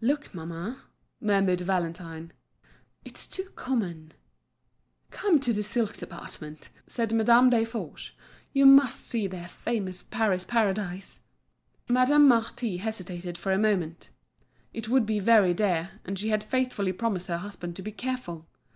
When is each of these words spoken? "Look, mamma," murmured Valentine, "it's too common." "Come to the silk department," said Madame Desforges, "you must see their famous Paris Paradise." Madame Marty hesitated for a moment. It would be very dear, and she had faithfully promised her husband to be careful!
"Look, 0.00 0.34
mamma," 0.34 0.82
murmured 1.20 1.60
Valentine, 1.60 2.32
"it's 3.04 3.28
too 3.28 3.50
common." 3.54 4.10
"Come 5.12 5.38
to 5.38 5.52
the 5.52 5.62
silk 5.62 5.92
department," 5.96 6.70
said 6.88 7.12
Madame 7.12 7.48
Desforges, 7.48 8.10
"you 8.52 8.66
must 8.66 9.06
see 9.06 9.28
their 9.28 9.46
famous 9.46 10.02
Paris 10.02 10.42
Paradise." 10.42 11.20
Madame 11.88 12.26
Marty 12.26 12.78
hesitated 12.78 13.38
for 13.38 13.52
a 13.52 13.56
moment. 13.58 14.08
It 14.72 14.88
would 14.88 15.06
be 15.06 15.20
very 15.20 15.54
dear, 15.54 15.90
and 16.04 16.18
she 16.18 16.30
had 16.30 16.42
faithfully 16.42 16.90
promised 16.92 17.28
her 17.28 17.38
husband 17.38 17.76
to 17.76 17.82
be 17.82 17.92
careful! 17.92 18.48